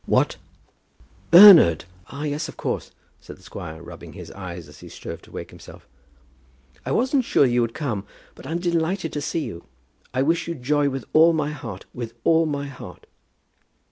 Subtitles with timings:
[0.07, 0.37] "What;
[1.29, 1.85] Bernard!
[2.07, 5.51] ah, yes, of course," said the squire, rubbing his eyes as he strove to wake
[5.51, 5.87] himself.
[6.83, 9.63] "I wasn't sure you would come, but I'm delighted to see you.
[10.11, 13.05] I wish you joy with all my heart, with all my heart."